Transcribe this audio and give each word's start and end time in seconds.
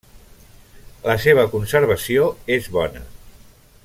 La 1.09 1.17
seva 1.27 1.45
conservació 1.53 2.25
és 2.57 2.71
bona. 2.81 3.05